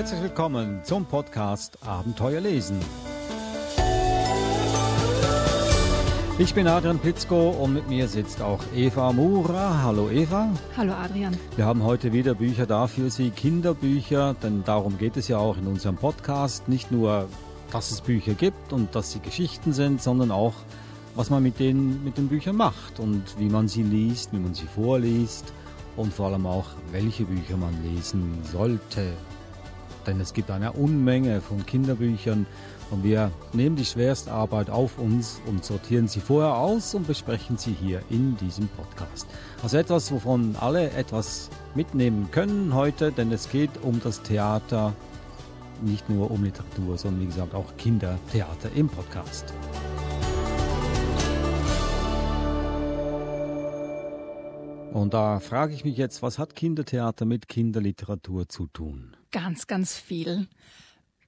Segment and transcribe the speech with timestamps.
[0.00, 2.80] Herzlich willkommen zum Podcast Abenteuer lesen.
[6.38, 9.82] Ich bin Adrian Pitzko und mit mir sitzt auch Eva Mura.
[9.82, 10.48] Hallo Eva.
[10.74, 11.36] Hallo Adrian.
[11.54, 15.58] Wir haben heute wieder Bücher da für Sie, Kinderbücher, denn darum geht es ja auch
[15.58, 16.66] in unserem Podcast.
[16.66, 17.28] Nicht nur,
[17.70, 20.54] dass es Bücher gibt und dass sie Geschichten sind, sondern auch,
[21.14, 24.54] was man mit, denen, mit den Büchern macht und wie man sie liest, wie man
[24.54, 25.52] sie vorliest
[25.98, 29.12] und vor allem auch, welche Bücher man lesen sollte.
[30.06, 32.46] Denn es gibt eine Unmenge von Kinderbüchern
[32.90, 37.56] und wir nehmen die schwerste Arbeit auf uns und sortieren sie vorher aus und besprechen
[37.56, 39.26] sie hier in diesem Podcast.
[39.62, 44.94] Also etwas, wovon alle etwas mitnehmen können heute, denn es geht um das Theater,
[45.82, 49.54] nicht nur um Literatur, sondern wie gesagt auch Kindertheater im Podcast.
[54.92, 59.16] Und da frage ich mich jetzt, was hat Kindertheater mit Kinderliteratur zu tun?
[59.30, 60.48] Ganz, ganz viel.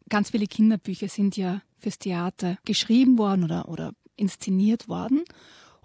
[0.09, 5.23] Ganz viele Kinderbücher sind ja fürs Theater geschrieben worden oder, oder inszeniert worden.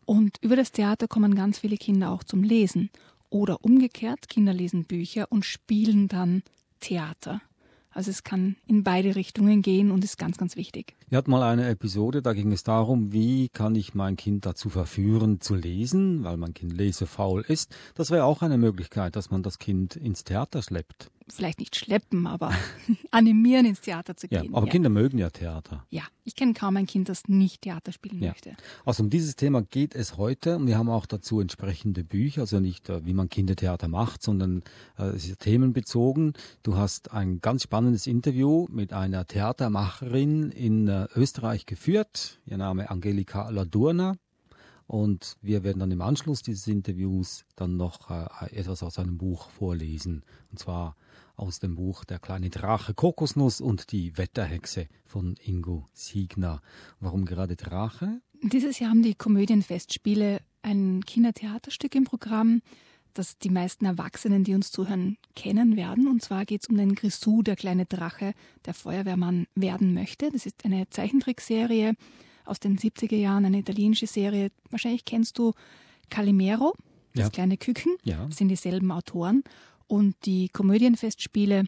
[0.05, 2.89] Und über das Theater kommen ganz viele Kinder auch zum Lesen.
[3.29, 6.43] Oder umgekehrt, Kinder lesen Bücher und spielen dann
[6.79, 7.41] Theater.
[7.91, 10.96] Also es kann in beide Richtungen gehen und ist ganz, ganz wichtig.
[11.09, 14.67] Wir hatten mal eine Episode, da ging es darum, wie kann ich mein Kind dazu
[14.67, 17.73] verführen zu lesen, weil mein Kind lesefaul ist.
[17.95, 22.27] Das wäre auch eine Möglichkeit, dass man das Kind ins Theater schleppt vielleicht nicht schleppen,
[22.27, 22.51] aber
[23.11, 24.45] animieren, ins Theater zu gehen.
[24.45, 24.71] Ja, aber ja.
[24.71, 25.85] Kinder mögen ja Theater.
[25.89, 28.29] Ja, ich kenne kaum ein Kind, das nicht Theater spielen ja.
[28.29, 28.55] möchte.
[28.85, 32.59] Also um dieses Thema geht es heute und wir haben auch dazu entsprechende Bücher, also
[32.59, 34.63] nicht äh, wie man Kindertheater macht, sondern
[34.97, 36.33] äh, es ist themenbezogen.
[36.63, 42.39] Du hast ein ganz spannendes Interview mit einer Theatermacherin in äh, Österreich geführt.
[42.45, 44.17] Ihr Name Angelika Ladurna.
[44.87, 49.49] Und wir werden dann im Anschluss dieses Interviews dann noch äh, etwas aus einem Buch
[49.49, 50.23] vorlesen.
[50.49, 50.95] Und zwar
[51.35, 56.61] aus dem Buch Der kleine Drache Kokosnuss und die Wetterhexe von Ingo Siegner.
[56.99, 58.21] Warum gerade Drache?
[58.41, 62.61] Dieses Jahr haben die Komödienfestspiele ein Kindertheaterstück im Programm,
[63.13, 66.07] das die meisten Erwachsenen, die uns zuhören, kennen werden.
[66.07, 68.33] Und zwar geht es um den Grisou, der kleine Drache,
[68.65, 70.31] der Feuerwehrmann werden möchte.
[70.31, 71.93] Das ist eine Zeichentrickserie
[72.45, 74.49] aus den 70er Jahren, eine italienische Serie.
[74.69, 75.53] Wahrscheinlich kennst du
[76.09, 76.73] Calimero,
[77.13, 77.29] das ja.
[77.29, 77.95] kleine Küken.
[78.03, 78.25] Ja.
[78.25, 79.43] Das sind dieselben Autoren.
[79.87, 81.65] Und die Komödienfestspiele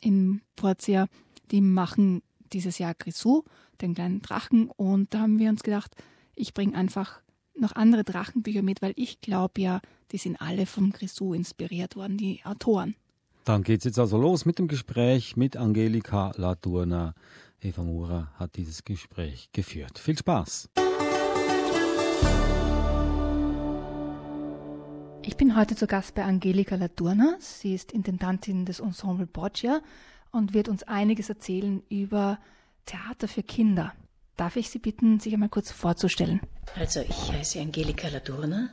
[0.00, 1.06] in Portia,
[1.50, 3.44] die machen dieses Jahr Grisou,
[3.80, 4.70] den kleinen Drachen.
[4.70, 5.94] Und da haben wir uns gedacht,
[6.34, 7.20] ich bringe einfach
[7.54, 9.80] noch andere Drachenbücher mit, weil ich glaube ja,
[10.12, 12.94] die sind alle vom Grisou inspiriert worden, die Autoren.
[13.44, 17.14] Dann geht es jetzt also los mit dem Gespräch mit Angelika Laturna.
[17.60, 19.98] Eva Mura hat dieses Gespräch geführt.
[19.98, 20.68] Viel Spaß!
[25.22, 27.36] Ich bin heute zu Gast bei Angelika Laturna.
[27.40, 29.80] Sie ist Intendantin des Ensemble Borgia
[30.32, 32.38] und wird uns einiges erzählen über
[32.86, 33.92] Theater für Kinder.
[34.40, 36.40] Darf ich Sie bitten, sich einmal kurz vorzustellen?
[36.74, 38.70] Also, ich heiße Angelika Laturna,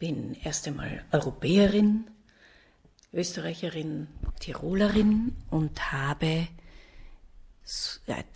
[0.00, 2.08] bin erst einmal Europäerin,
[3.12, 4.08] Österreicherin,
[4.40, 6.48] Tirolerin und habe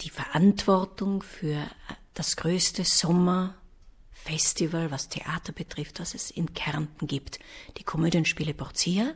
[0.01, 1.67] die Verantwortung für
[2.15, 3.57] das größte Sommer-
[4.13, 7.41] Festival, was Theater betrifft, was es in Kärnten gibt.
[7.79, 9.15] Die Komödienspiele Borzia,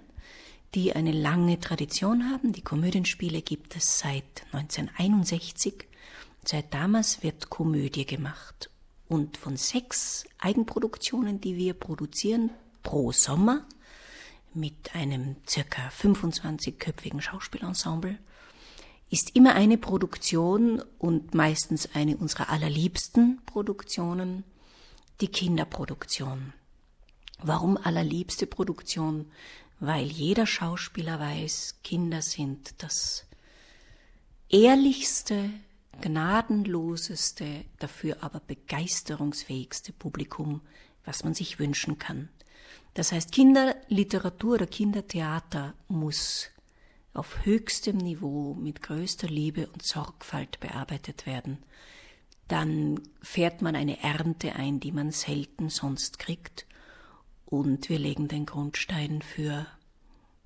[0.74, 2.52] die eine lange Tradition haben.
[2.52, 5.86] Die Komödienspiele gibt es seit 1961.
[6.44, 8.70] Seit damals wird Komödie gemacht.
[9.08, 12.50] Und von sechs Eigenproduktionen, die wir produzieren
[12.82, 13.66] pro Sommer,
[14.54, 18.18] mit einem circa 25-köpfigen Schauspielensemble,
[19.10, 24.44] ist immer eine Produktion und meistens eine unserer allerliebsten Produktionen
[25.20, 26.52] die Kinderproduktion.
[27.42, 29.30] Warum allerliebste Produktion?
[29.80, 33.24] Weil jeder Schauspieler weiß, Kinder sind das
[34.48, 35.50] ehrlichste,
[36.00, 40.60] gnadenloseste, dafür aber begeisterungsfähigste Publikum,
[41.04, 42.28] was man sich wünschen kann.
[42.94, 46.50] Das heißt, Kinderliteratur oder Kindertheater muss
[47.12, 51.58] auf höchstem Niveau mit größter Liebe und Sorgfalt bearbeitet werden
[52.50, 56.66] dann fährt man eine Ernte ein, die man selten sonst kriegt.
[57.46, 59.66] Und wir legen den Grundstein für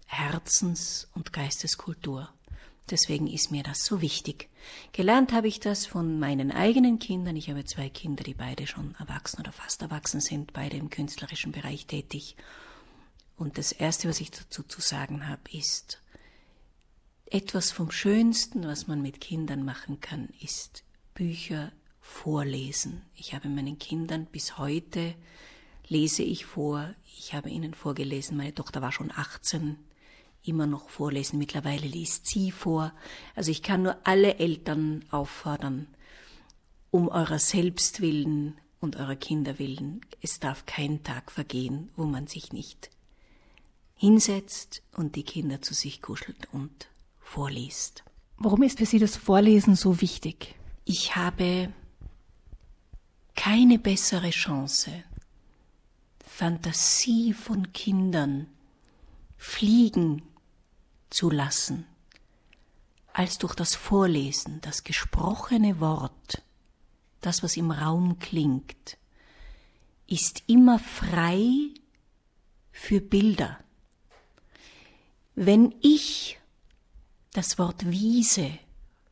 [0.04, 2.28] Herzens- und Geisteskultur.
[2.90, 4.50] Deswegen ist mir das so wichtig.
[4.92, 7.36] Gelernt habe ich das von meinen eigenen Kindern.
[7.36, 11.52] Ich habe zwei Kinder, die beide schon erwachsen oder fast erwachsen sind, beide im künstlerischen
[11.52, 12.36] Bereich tätig.
[13.36, 16.02] Und das Erste, was ich dazu zu sagen habe, ist,
[17.26, 20.84] etwas vom Schönsten, was man mit Kindern machen kann, ist
[21.14, 23.02] Bücher vorlesen.
[23.16, 25.14] Ich habe meinen Kindern bis heute
[25.88, 26.94] lese ich vor.
[27.18, 28.36] Ich habe ihnen vorgelesen.
[28.36, 29.78] Meine Tochter war schon 18
[30.44, 31.38] immer noch vorlesen.
[31.38, 32.92] Mittlerweile liest sie vor.
[33.34, 35.86] Also ich kann nur alle Eltern auffordern,
[36.90, 40.00] um eurer selbst willen und eurer Kinder willen.
[40.20, 42.90] Es darf kein Tag vergehen, wo man sich nicht
[43.94, 46.88] hinsetzt und die Kinder zu sich kuschelt und
[47.20, 48.04] vorliest.
[48.36, 50.54] Warum ist für Sie das Vorlesen so wichtig?
[50.84, 51.72] Ich habe
[53.34, 54.90] keine bessere Chance,
[56.26, 58.48] Fantasie von Kindern
[59.36, 60.22] fliegen
[61.14, 61.86] zu lassen,
[63.12, 66.42] als durch das Vorlesen, das gesprochene Wort,
[67.20, 68.98] das, was im Raum klingt,
[70.06, 71.70] ist immer frei
[72.72, 73.58] für Bilder.
[75.36, 76.38] Wenn ich
[77.32, 78.58] das Wort Wiese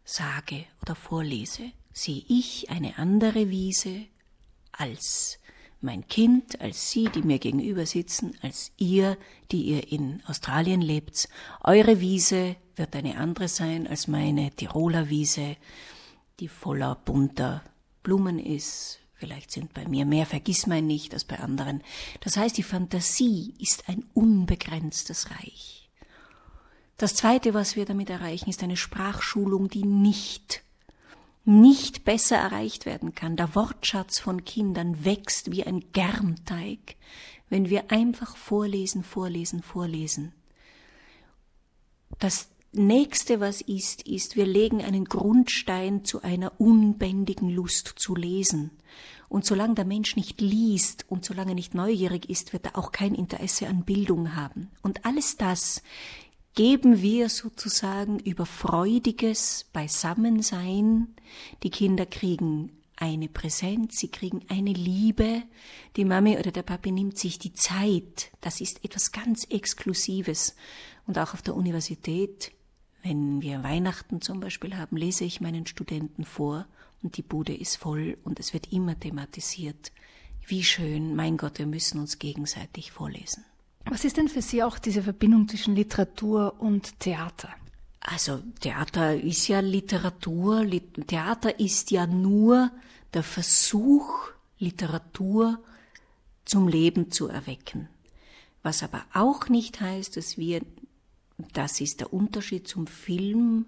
[0.04, 4.06] sage oder vorlese, sehe ich eine andere Wiese
[4.72, 5.38] als
[5.82, 9.18] mein Kind, als Sie, die mir gegenüber sitzen, als ihr,
[9.50, 11.28] die ihr in Australien lebt.
[11.62, 15.56] Eure Wiese wird eine andere sein als meine Tiroler Wiese,
[16.40, 17.62] die voller bunter
[18.02, 18.98] Blumen ist.
[19.14, 21.82] Vielleicht sind bei mir mehr Vergissmein nicht als bei anderen.
[22.20, 25.88] Das heißt, die Fantasie ist ein unbegrenztes Reich.
[26.96, 30.62] Das Zweite, was wir damit erreichen, ist eine Sprachschulung, die nicht
[31.44, 33.36] nicht besser erreicht werden kann.
[33.36, 36.96] Der Wortschatz von Kindern wächst wie ein Germteig,
[37.48, 40.32] wenn wir einfach vorlesen, vorlesen, vorlesen.
[42.18, 48.70] Das nächste, was ist, ist, wir legen einen Grundstein zu einer unbändigen Lust zu lesen.
[49.28, 52.92] Und solange der Mensch nicht liest und solange er nicht neugierig ist, wird er auch
[52.92, 54.70] kein Interesse an Bildung haben.
[54.82, 55.82] Und alles das
[56.54, 61.14] geben wir sozusagen über freudiges Beisammensein.
[61.62, 65.42] Die Kinder kriegen eine Präsenz, sie kriegen eine Liebe.
[65.96, 68.30] Die Mami oder der Papi nimmt sich die Zeit.
[68.40, 70.54] Das ist etwas ganz Exklusives.
[71.06, 72.52] Und auch auf der Universität,
[73.02, 76.66] wenn wir Weihnachten zum Beispiel haben, lese ich meinen Studenten vor
[77.02, 79.90] und die Bude ist voll und es wird immer thematisiert.
[80.46, 83.44] Wie schön, mein Gott, wir müssen uns gegenseitig vorlesen.
[83.86, 87.48] Was ist denn für Sie auch diese Verbindung zwischen Literatur und Theater?
[88.00, 90.66] Also Theater ist ja Literatur,
[91.06, 92.70] Theater ist ja nur
[93.14, 95.62] der Versuch, Literatur
[96.44, 97.88] zum Leben zu erwecken.
[98.62, 100.62] Was aber auch nicht heißt, dass wir,
[101.52, 103.66] das ist der Unterschied zum Film,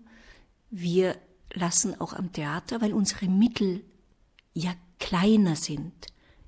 [0.70, 1.16] wir
[1.52, 3.84] lassen auch am Theater, weil unsere Mittel
[4.54, 5.92] ja kleiner sind,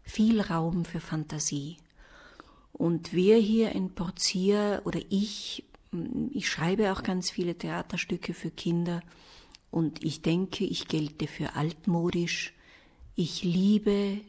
[0.02, 1.76] viel Raum für Fantasie.
[2.76, 5.64] Und wir hier in Porzier oder ich,
[6.30, 9.00] ich schreibe auch ganz viele Theaterstücke für Kinder
[9.70, 12.52] und ich denke, ich gelte für altmodisch.
[13.14, 14.20] Ich liebe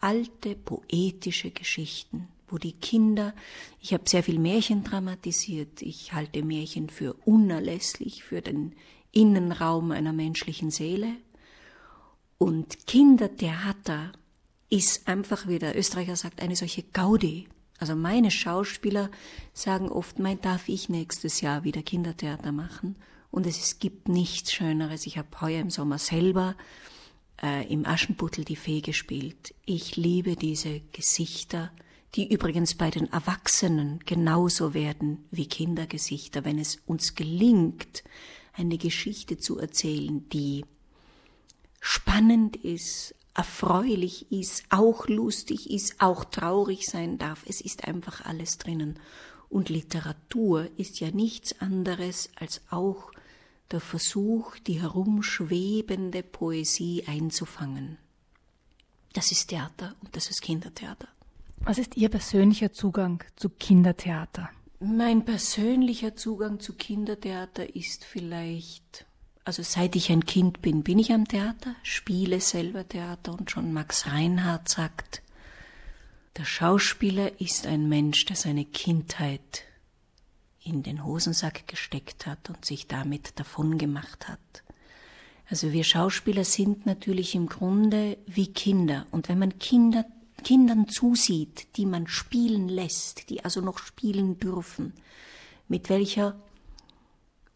[0.00, 3.34] alte poetische Geschichten, wo die Kinder,
[3.78, 8.74] ich habe sehr viel Märchen dramatisiert, ich halte Märchen für unerlässlich für den
[9.12, 11.14] Innenraum einer menschlichen Seele.
[12.38, 14.12] Und Kindertheater
[14.70, 17.48] ist einfach, wie der Österreicher sagt, eine solche Gaudi.
[17.78, 19.10] Also meine Schauspieler
[19.52, 22.96] sagen oft, mein darf ich nächstes Jahr wieder Kindertheater machen.
[23.30, 25.06] Und es gibt nichts Schöneres.
[25.06, 26.56] Ich habe heuer im Sommer selber
[27.42, 29.54] äh, im Aschenputtel die Fee gespielt.
[29.64, 31.70] Ich liebe diese Gesichter,
[32.14, 38.02] die übrigens bei den Erwachsenen genauso werden wie Kindergesichter, wenn es uns gelingt,
[38.52, 40.64] eine Geschichte zu erzählen, die
[41.80, 47.44] spannend ist, erfreulich ist, auch lustig ist, auch traurig sein darf.
[47.46, 48.98] Es ist einfach alles drinnen.
[49.48, 53.10] Und Literatur ist ja nichts anderes als auch
[53.70, 57.98] der Versuch, die herumschwebende Poesie einzufangen.
[59.12, 61.08] Das ist Theater und das ist Kindertheater.
[61.60, 64.50] Was ist Ihr persönlicher Zugang zu Kindertheater?
[64.78, 69.04] Mein persönlicher Zugang zu Kindertheater ist vielleicht
[69.44, 73.72] also seit ich ein Kind bin, bin ich am Theater, spiele selber Theater und schon
[73.72, 75.22] Max Reinhardt sagt,
[76.36, 79.64] der Schauspieler ist ein Mensch, der seine Kindheit
[80.62, 84.62] in den Hosensack gesteckt hat und sich damit davon gemacht hat.
[85.48, 89.06] Also wir Schauspieler sind natürlich im Grunde wie Kinder.
[89.10, 90.04] Und wenn man Kinder,
[90.44, 94.94] Kindern zusieht, die man spielen lässt, die also noch spielen dürfen,
[95.66, 96.40] mit welcher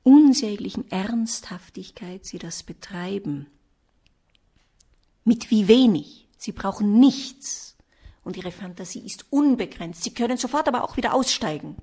[0.04, 3.48] unsäglichen Ernsthaftigkeit sie das betreiben.
[5.24, 6.28] Mit wie wenig.
[6.36, 7.76] Sie brauchen nichts.
[8.22, 10.04] Und ihre Fantasie ist unbegrenzt.
[10.04, 11.76] Sie können sofort aber auch wieder aussteigen.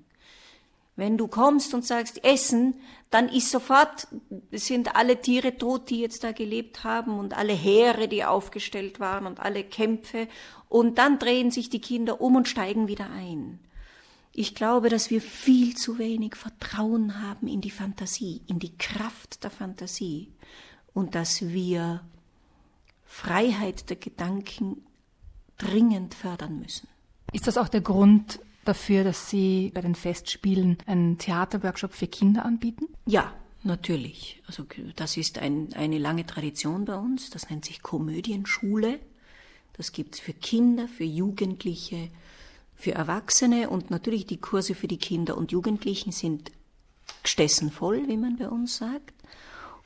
[0.95, 2.75] Wenn du kommst und sagst Essen,
[3.09, 4.07] dann ist sofort,
[4.51, 9.25] sind alle Tiere tot, die jetzt da gelebt haben und alle Heere, die aufgestellt waren
[9.25, 10.27] und alle Kämpfe.
[10.69, 13.59] Und dann drehen sich die Kinder um und steigen wieder ein.
[14.33, 19.43] Ich glaube, dass wir viel zu wenig Vertrauen haben in die Fantasie, in die Kraft
[19.43, 20.29] der Fantasie
[20.93, 22.01] und dass wir
[23.05, 24.85] Freiheit der Gedanken
[25.57, 26.87] dringend fördern müssen.
[27.33, 32.45] Ist das auch der Grund dafür, dass Sie bei den Festspielen einen Theaterworkshop für Kinder
[32.45, 32.87] anbieten?
[33.05, 33.33] Ja,
[33.63, 34.41] natürlich.
[34.47, 37.29] Also das ist ein, eine lange Tradition bei uns.
[37.29, 38.99] Das nennt sich Komödienschule.
[39.73, 42.09] Das gibt's für Kinder, für Jugendliche,
[42.81, 46.51] für Erwachsene und natürlich die Kurse für die Kinder und Jugendlichen sind
[47.23, 49.13] gestessen voll, wie man bei uns sagt.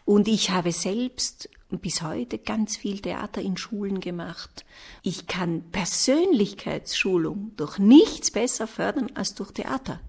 [0.05, 4.65] Und ich habe selbst bis heute ganz viel Theater in Schulen gemacht.
[5.01, 9.99] Ich kann Persönlichkeitsschulung durch nichts besser fördern als durch Theater.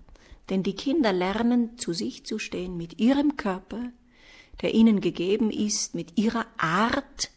[0.51, 3.91] Denn die Kinder lernen zu sich zu stehen mit ihrem Körper,
[4.63, 7.31] der ihnen gegeben ist, mit ihrer Art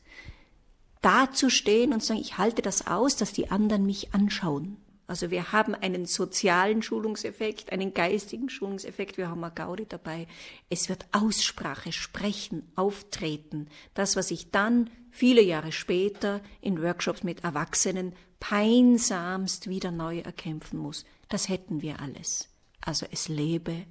[1.01, 4.77] dazustehen und sagen, ich halte das aus, dass die anderen mich anschauen.
[5.09, 10.27] Also wir haben einen sozialen Schulungseffekt, einen geistigen Schulungseffekt, wir haben Gaudi dabei.
[10.69, 13.69] Es wird Aussprache, Sprechen, Auftreten.
[13.95, 20.77] Das, was ich dann viele Jahre später in Workshops mit Erwachsenen peinsamst wieder neu erkämpfen
[20.77, 21.05] muss.
[21.27, 22.49] Das hätten wir alles.
[22.79, 23.87] Also es lebe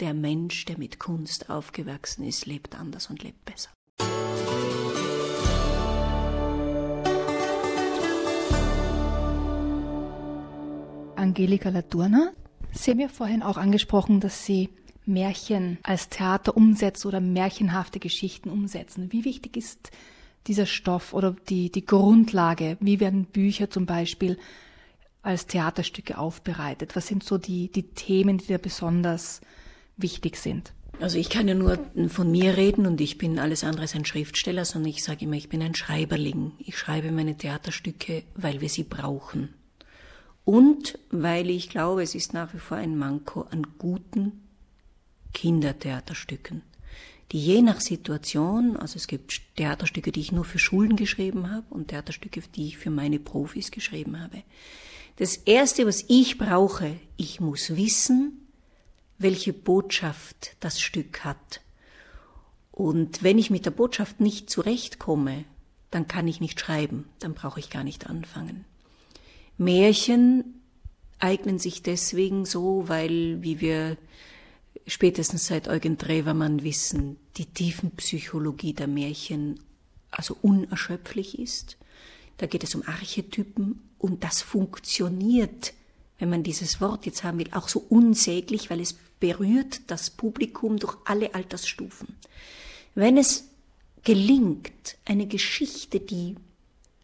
[0.00, 3.70] der Mensch, der mit Kunst aufgewachsen ist, lebt anders und lebt besser.
[11.26, 12.30] Angelika Ladurna.
[12.70, 14.68] Sie haben ja vorhin auch angesprochen, dass Sie
[15.06, 19.10] Märchen als Theater umsetzen oder märchenhafte Geschichten umsetzen.
[19.10, 19.90] Wie wichtig ist
[20.46, 22.76] dieser Stoff oder die, die Grundlage?
[22.78, 24.38] Wie werden Bücher zum Beispiel
[25.22, 26.94] als Theaterstücke aufbereitet?
[26.94, 29.40] Was sind so die, die Themen, die da besonders
[29.96, 30.74] wichtig sind?
[31.00, 34.04] Also ich kann ja nur von mir reden und ich bin alles andere als ein
[34.04, 36.52] Schriftsteller, sondern ich sage immer, ich bin ein Schreiberling.
[36.58, 39.48] Ich schreibe meine Theaterstücke, weil wir sie brauchen
[40.46, 44.44] und weil ich glaube, es ist nach wie vor ein Manko an guten
[45.34, 46.62] Kindertheaterstücken,
[47.32, 51.66] die je nach Situation, also es gibt Theaterstücke, die ich nur für Schulen geschrieben habe
[51.70, 54.44] und Theaterstücke, die ich für meine Profis geschrieben habe.
[55.16, 58.46] Das Erste, was ich brauche, ich muss wissen,
[59.18, 61.60] welche Botschaft das Stück hat.
[62.70, 65.44] Und wenn ich mit der Botschaft nicht zurechtkomme,
[65.90, 68.64] dann kann ich nicht schreiben, dann brauche ich gar nicht anfangen.
[69.58, 70.62] Märchen
[71.18, 73.96] eignen sich deswegen so, weil, wie wir
[74.86, 79.60] spätestens seit Eugen Drewermann wissen, die Tiefenpsychologie der Märchen
[80.10, 81.76] also unerschöpflich ist.
[82.38, 85.72] Da geht es um Archetypen und das funktioniert,
[86.18, 90.78] wenn man dieses Wort jetzt haben will, auch so unsäglich, weil es berührt das Publikum
[90.78, 92.08] durch alle Altersstufen.
[92.94, 93.48] Wenn es
[94.04, 96.36] gelingt, eine Geschichte, die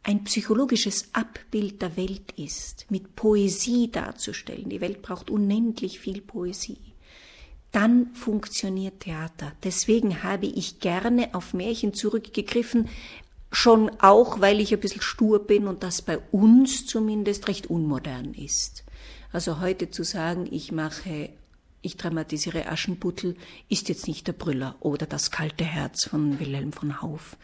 [0.03, 6.79] ein psychologisches Abbild der Welt ist, mit Poesie darzustellen, die Welt braucht unendlich viel Poesie,
[7.71, 9.53] dann funktioniert Theater.
[9.63, 12.89] Deswegen habe ich gerne auf Märchen zurückgegriffen,
[13.51, 18.35] schon auch, weil ich ein bisschen stur bin und das bei uns zumindest recht unmodern
[18.35, 18.85] ist.
[19.31, 21.31] Also heute zu sagen, ich mache
[21.83, 23.37] ich dramatisiere Aschenputtel,
[23.69, 27.37] ist jetzt nicht der Brüller oder das kalte Herz von Wilhelm von Hauff.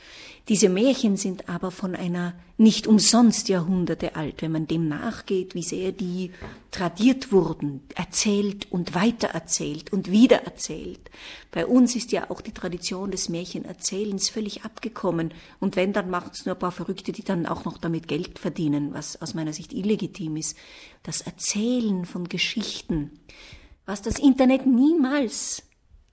[0.49, 5.63] Diese Märchen sind aber von einer nicht umsonst Jahrhunderte alt, wenn man dem nachgeht, wie
[5.63, 6.31] sehr die
[6.71, 11.11] tradiert wurden, erzählt und weitererzählt und wiedererzählt.
[11.51, 16.31] Bei uns ist ja auch die Tradition des Märchenerzählens völlig abgekommen und wenn, dann machen
[16.33, 19.53] es nur ein paar Verrückte, die dann auch noch damit Geld verdienen, was aus meiner
[19.53, 20.57] Sicht illegitim ist.
[21.03, 23.11] Das Erzählen von Geschichten,
[23.89, 25.63] was das Internet niemals,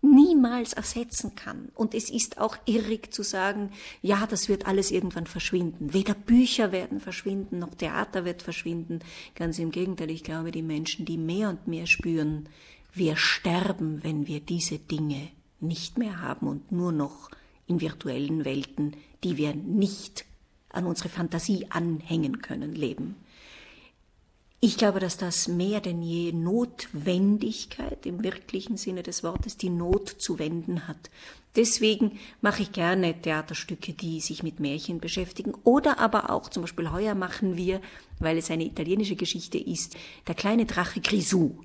[0.01, 1.73] niemals ersetzen kann.
[1.75, 3.69] Und es ist auch irrig zu sagen,
[4.01, 5.93] ja, das wird alles irgendwann verschwinden.
[5.93, 8.99] Weder Bücher werden verschwinden, noch Theater wird verschwinden.
[9.35, 12.47] Ganz im Gegenteil, ich glaube, die Menschen, die mehr und mehr spüren,
[12.93, 15.27] wir sterben, wenn wir diese Dinge
[15.59, 17.29] nicht mehr haben und nur noch
[17.67, 20.23] in virtuellen Welten, die wir nicht
[20.69, 23.17] an unsere Fantasie anhängen können, leben.
[24.61, 30.09] Ich glaube, dass das mehr denn je Notwendigkeit im wirklichen Sinne des Wortes, die Not
[30.09, 31.09] zu wenden hat.
[31.55, 35.53] Deswegen mache ich gerne Theaterstücke, die sich mit Märchen beschäftigen.
[35.63, 37.79] Oder aber auch, zum Beispiel heuer machen wir,
[38.19, 39.95] weil es eine italienische Geschichte ist,
[40.27, 41.59] der kleine Drache Grisou.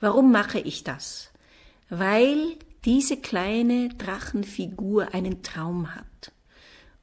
[0.00, 1.30] Warum mache ich das?
[1.88, 6.32] Weil diese kleine Drachenfigur einen Traum hat.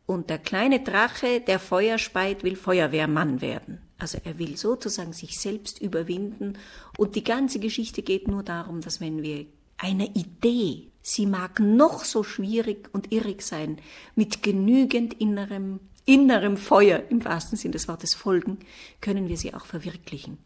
[0.06, 3.85] Und der kleine Drache, der Feuer speit, will Feuerwehrmann werden.
[3.98, 6.58] Also er will sozusagen sich selbst überwinden.
[6.98, 9.46] Und die ganze Geschichte geht nur darum, dass wenn wir
[9.78, 13.78] eine Idee, sie mag noch so schwierig und irrig sein,
[14.16, 18.60] mit genügend innerem, innerem Feuer im wahrsten Sinn des Wortes folgen,
[19.02, 20.38] können wir sie auch verwirklichen.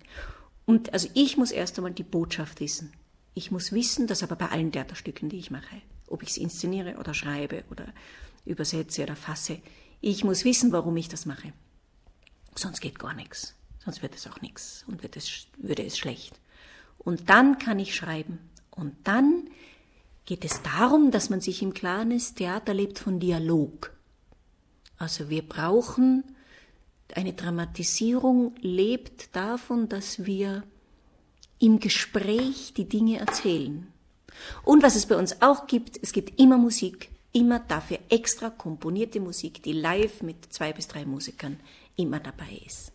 [0.66, 2.94] Und also ich muss erst einmal die Botschaft wissen.
[3.34, 6.98] Ich muss wissen, das aber bei allen Theaterstücken, die ich mache, ob ich es inszeniere
[6.98, 7.88] oder schreibe oder
[8.46, 9.60] übersetze oder fasse,
[10.02, 11.54] ich muss wissen, warum ich das mache.
[12.56, 13.56] Sonst geht gar nichts.
[13.84, 16.40] Sonst wird es auch nichts und wird es, würde es schlecht.
[16.98, 18.40] Und dann kann ich schreiben.
[18.70, 19.50] Und dann
[20.26, 23.94] geht es darum, dass man sich im Klaren ist, Theater lebt von Dialog.
[24.98, 26.24] Also wir brauchen,
[27.16, 30.64] eine Dramatisierung lebt davon, dass wir
[31.58, 33.88] im Gespräch die Dinge erzählen.
[34.64, 39.20] Und was es bei uns auch gibt, es gibt immer Musik, immer dafür extra komponierte
[39.20, 41.60] Musik, die live mit zwei bis drei Musikern
[41.96, 42.92] immer dabei ist.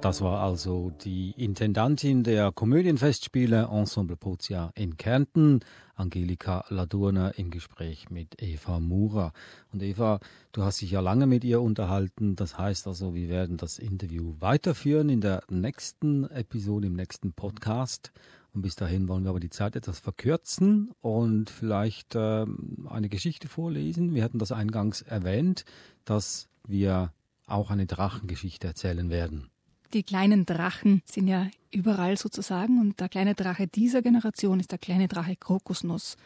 [0.00, 5.60] Das war also die Intendantin der Komödienfestspiele Ensemble Pozia in Kärnten,
[5.94, 9.34] Angelika Ladurner, im Gespräch mit Eva Murer.
[9.74, 10.18] Und Eva,
[10.52, 12.34] du hast dich ja lange mit ihr unterhalten.
[12.34, 18.10] Das heißt also, wir werden das Interview weiterführen in der nächsten Episode, im nächsten Podcast.
[18.54, 22.46] Und bis dahin wollen wir aber die Zeit etwas verkürzen und vielleicht äh,
[22.88, 24.14] eine Geschichte vorlesen.
[24.14, 25.66] Wir hatten das eingangs erwähnt,
[26.06, 27.12] dass wir
[27.46, 29.50] auch eine Drachengeschichte erzählen werden.
[29.92, 34.78] Die kleinen Drachen sind ja überall sozusagen und der kleine Drache dieser Generation ist der
[34.78, 36.16] kleine Drache Krokusnuss.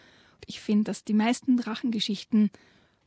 [0.47, 2.50] Ich finde, dass die meisten Drachengeschichten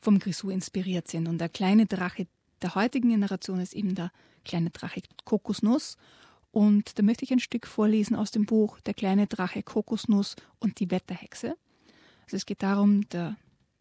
[0.02, 2.28] vom Grisou inspiriert sind und der kleine Drache
[2.62, 4.12] der heutigen Generation ist eben der
[4.46, 5.98] kleine Drache Kokosnuss.
[6.52, 10.80] Und da möchte ich ein Stück vorlesen aus dem Buch Der kleine Drache Kokosnuss und
[10.80, 11.56] die Wetterhexe.
[12.24, 13.36] Also es geht darum, der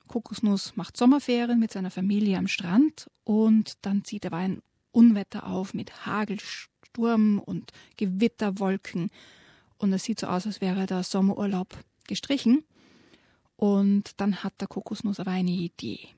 [0.08, 4.62] Kokosnuss macht Sommerferien mit seiner Familie am Strand und dann zieht er ein
[4.96, 9.10] Unwetter auf mit Hagelsturm und Gewitterwolken.
[9.76, 11.76] Und es sieht so aus, als wäre der Sommerurlaub
[12.08, 12.64] gestrichen.
[13.56, 16.08] Und dann hat der Kokosnuss aber eine Idee.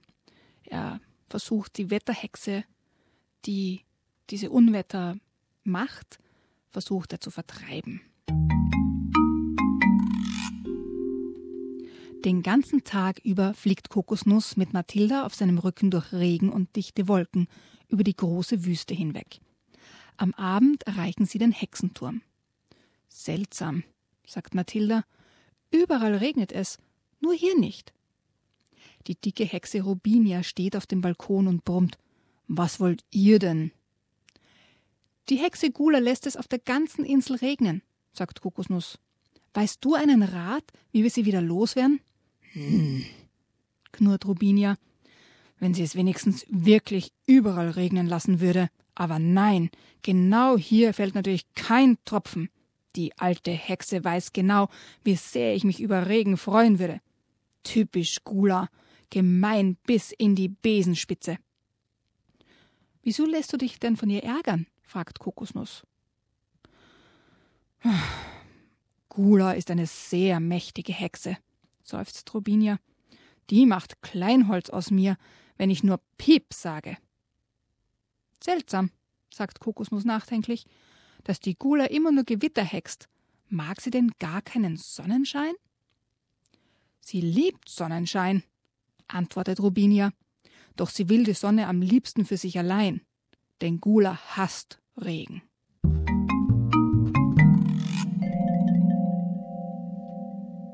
[0.62, 2.64] Er versucht die Wetterhexe,
[3.46, 3.80] die
[4.30, 5.16] diese Unwetter
[5.64, 6.18] macht,
[6.70, 8.00] versucht er zu vertreiben.
[12.24, 17.06] Den ganzen Tag über fliegt Kokosnuss mit Mathilda auf seinem Rücken durch Regen und dichte
[17.06, 17.46] Wolken
[17.86, 19.40] über die große Wüste hinweg.
[20.16, 22.22] Am Abend erreichen sie den Hexenturm.
[23.08, 23.84] Seltsam,
[24.26, 25.04] sagt Mathilda.
[25.70, 26.78] Überall regnet es,
[27.20, 27.92] nur hier nicht.
[29.06, 31.98] Die dicke Hexe Robinia steht auf dem Balkon und brummt.
[32.48, 33.70] Was wollt ihr denn?
[35.28, 38.98] Die Hexe Gula lässt es auf der ganzen Insel regnen, sagt Kokosnuss.
[39.54, 42.00] Weißt du einen Rat, wie wir sie wieder loswerden?
[42.52, 43.04] Hm,
[43.92, 44.76] knurrt Robinia
[45.58, 48.68] wenn sie es wenigstens wirklich überall regnen lassen würde.
[48.94, 49.70] Aber nein,
[50.02, 52.50] genau hier fällt natürlich kein Tropfen.
[52.96, 54.68] Die alte Hexe weiß genau,
[55.04, 57.00] wie sehr ich mich über Regen freuen würde.
[57.62, 58.68] Typisch Gula,
[59.10, 61.38] gemein bis in die Besenspitze.
[63.02, 64.66] Wieso lässt du dich denn von ihr ärgern?
[64.82, 65.86] fragt Kokosnuss.
[69.08, 71.36] Gula ist eine sehr mächtige Hexe,
[71.88, 72.78] seufzt Robinia.
[73.50, 75.16] Die macht Kleinholz aus mir,
[75.56, 76.96] wenn ich nur Piep sage.
[78.42, 78.90] Seltsam,
[79.32, 80.66] sagt Kokosnuss nachdenklich,
[81.24, 83.08] dass die Gula immer nur Gewitter hext.
[83.48, 85.54] Mag sie denn gar keinen Sonnenschein?
[87.00, 88.42] Sie liebt Sonnenschein,
[89.08, 90.12] antwortet Rubinia,
[90.76, 93.00] doch sie will die Sonne am liebsten für sich allein,
[93.60, 95.42] denn Gula hasst Regen.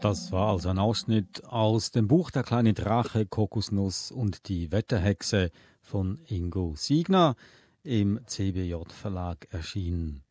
[0.05, 5.51] Das war also ein Ausschnitt aus dem Buch Der kleine Drache, Kokosnuss und die Wetterhexe
[5.81, 7.37] von Ingo Siegner
[7.85, 10.23] im CBJ Verlag erschienen.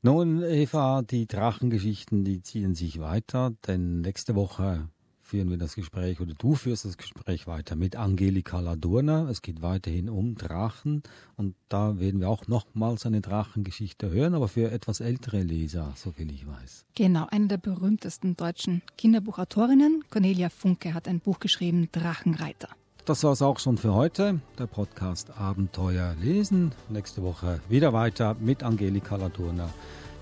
[0.00, 4.88] Nun, Eva, die Drachengeschichten, die ziehen sich weiter, denn nächste Woche
[5.26, 9.28] führen wir das Gespräch oder du führst das Gespräch weiter mit Angelika Ladurna.
[9.28, 11.02] Es geht weiterhin um Drachen
[11.36, 16.30] und da werden wir auch nochmals eine Drachengeschichte hören, aber für etwas ältere Leser, soviel
[16.30, 16.84] ich weiß.
[16.94, 22.68] Genau, eine der berühmtesten deutschen Kinderbuchautorinnen, Cornelia Funke, hat ein Buch geschrieben, Drachenreiter.
[23.04, 24.40] Das war es auch schon für heute.
[24.58, 26.72] Der Podcast Abenteuer lesen.
[26.88, 29.70] Nächste Woche wieder weiter mit Angelika Ladurna,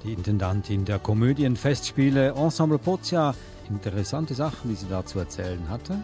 [0.04, 3.34] die Intendantin der Komödienfestspiele Ensemble Pozia
[3.68, 5.96] interessante Sachen, die sie da zu erzählen hatte,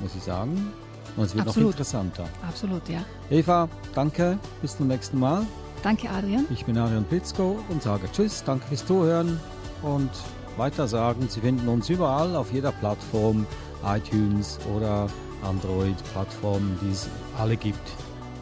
[0.00, 0.72] muss ich sagen.
[1.16, 1.68] Und es wird Absolut.
[1.68, 2.24] noch interessanter.
[2.46, 3.04] Absolut, ja.
[3.30, 5.46] Eva, danke, bis zum nächsten Mal.
[5.82, 6.46] Danke, Adrian.
[6.50, 9.40] Ich bin Adrian Pitzko und sage Tschüss, danke fürs Zuhören
[9.82, 10.10] und
[10.56, 13.46] weiter sagen, Sie finden uns überall auf jeder Plattform,
[13.84, 15.08] iTunes oder
[15.42, 17.08] Android-Plattformen, die es
[17.38, 17.88] alle gibt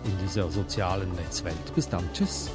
[0.04, 1.74] in dieser sozialen Netzwelt.
[1.74, 2.50] Bis dann, Tschüss.